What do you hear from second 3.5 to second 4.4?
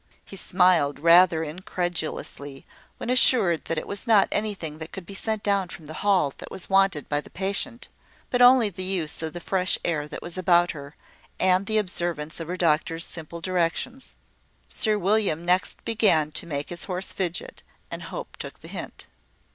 that it was not